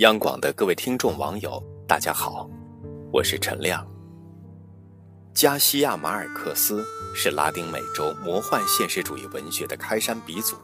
[0.00, 2.48] 央广的各位听众网友，大家好，
[3.12, 3.86] 我是陈亮。
[5.34, 6.82] 加西亚马尔克斯
[7.14, 10.56] 是拉丁美洲魔幻现实主义文学的开山鼻祖，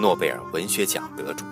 [0.00, 1.44] 诺贝尔文学奖得主。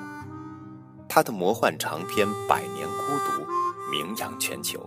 [1.08, 3.44] 他的魔幻长篇《百年孤独》
[3.92, 4.84] 名扬全球。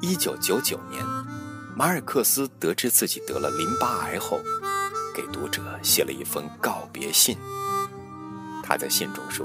[0.00, 1.04] 一九九九年，
[1.76, 4.38] 马尔克斯得知自己得了淋巴癌后，
[5.12, 7.36] 给读者写了一封告别信。
[8.62, 9.44] 他在信中说。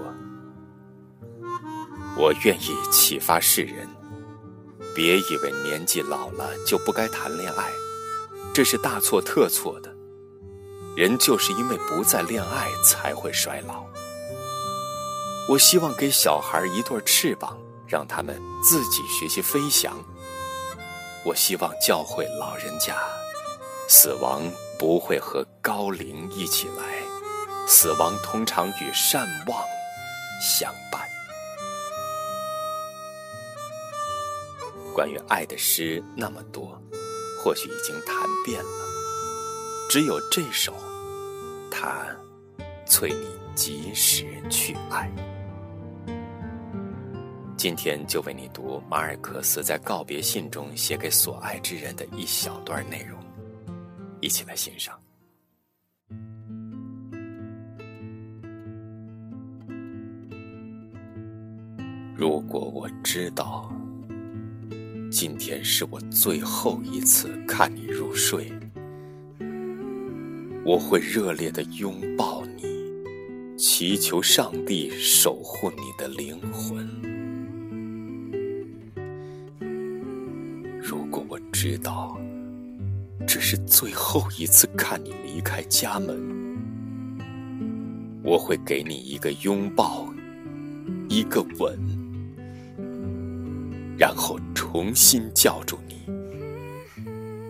[2.20, 3.88] 我愿意启发世人，
[4.96, 7.72] 别以为年纪老了就不该谈恋爱，
[8.54, 9.96] 这是大错特错的。
[10.96, 13.86] 人就是因为不再恋爱才会衰老。
[15.48, 17.56] 我希望给小孩一对翅膀，
[17.88, 19.96] 让他们自己学习飞翔。
[21.24, 22.98] 我希望教会老人家，
[23.88, 24.42] 死亡
[24.80, 26.84] 不会和高龄一起来，
[27.68, 29.64] 死亡通常与善忘
[30.42, 31.07] 相伴。
[34.98, 36.76] 关于爱的诗那么多，
[37.38, 38.70] 或许已经谈遍了。
[39.92, 40.74] 只有这首，
[41.70, 42.08] 它
[42.88, 45.08] 催你及时去爱。
[47.56, 53.20] 今天就为你读马尔克斯在告别信中写给所爱之人的一小段内容，
[54.20, 55.00] 一起来欣赏。
[62.16, 63.72] 如果我知道。
[65.10, 68.52] 今天是我最后一次看你入睡，
[70.66, 72.64] 我会热烈的拥抱你，
[73.58, 76.86] 祈求上帝守护你的灵魂。
[80.82, 82.20] 如果我知道
[83.26, 86.18] 这是最后一次看你离开家门，
[88.24, 90.06] 我会给你一个拥抱，
[91.08, 91.80] 一个吻，
[93.98, 94.40] 然后。
[94.70, 95.96] 重新叫住你，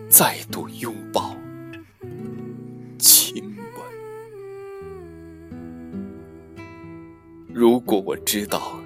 [0.08, 1.34] 再度拥抱、
[2.96, 3.82] 亲吻。
[7.52, 8.78] 如果我知道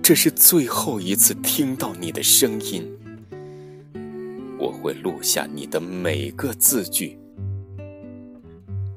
[0.00, 2.88] 这是最后一次听到你的声音，
[4.56, 7.18] 我会录下你的每个字句，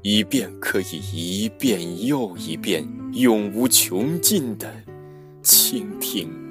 [0.02, 4.72] 以便可以一遍又一遍、永无穷尽的
[5.42, 6.43] 倾听。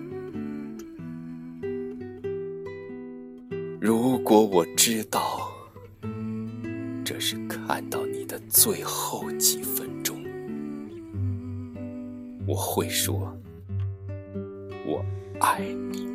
[3.86, 5.52] 如果我知道
[7.04, 10.24] 这是看到你的最后几分钟，
[12.48, 13.38] 我会说
[14.88, 15.04] “我
[15.42, 15.60] 爱
[15.92, 16.08] 你”，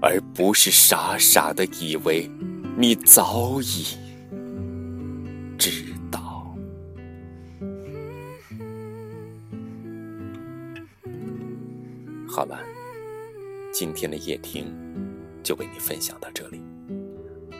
[0.00, 2.26] 而不是傻傻的以为
[2.78, 3.98] 你早已
[5.58, 6.56] 知道。
[12.26, 12.58] 好了，
[13.74, 14.64] 今天的夜听。
[15.46, 16.60] 就为你分享到这里，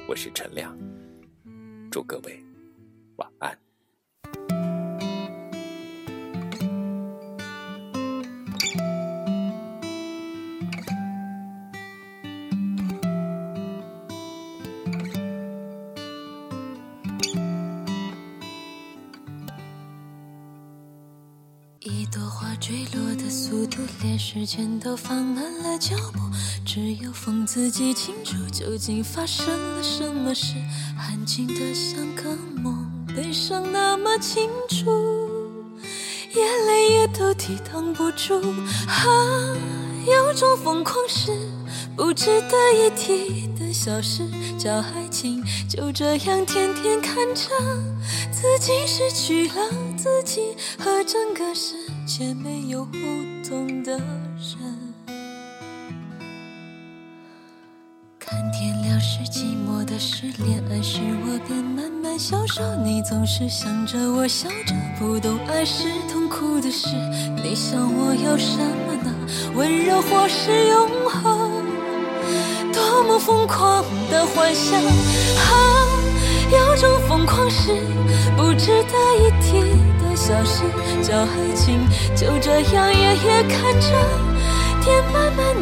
[0.09, 0.77] 我是陈亮，
[1.89, 2.45] 祝各位
[3.15, 3.57] 晚安。
[22.67, 26.19] 坠落的速度，连时间都放慢了脚步。
[26.65, 30.57] 只有风自己清楚，究竟发生了什么事。
[30.99, 34.91] 安静的像个梦，悲伤那么清楚，
[36.35, 38.35] 眼泪也都抵挡不住。
[38.89, 39.57] 啊，
[40.05, 41.31] 有种疯狂是
[41.97, 44.23] 不值得一提的小事，
[44.59, 45.43] 叫爱情。
[45.67, 47.51] 就这样天天看着
[48.31, 49.55] 自己失去了
[49.97, 51.75] 自己，和整个世
[52.07, 52.91] 界没有互
[53.49, 54.77] 动的人。
[58.19, 62.63] 看天亮是寂寞的事，恋爱时我便慢慢消瘦。
[62.85, 66.89] 你总是想着我笑着，不懂爱是痛苦的事。
[67.43, 69.15] 你想我要什么呢？
[69.55, 71.46] 温柔或是永恒？
[72.77, 74.79] 多么疯狂的幻想！
[74.79, 74.85] 啊，
[76.53, 77.73] 有种疯狂是
[78.37, 79.61] 不值得一提
[79.99, 80.63] 的小事，
[81.03, 81.89] 叫爱情。
[82.15, 83.89] 就这样夜夜看着
[84.83, 85.56] 天慢慢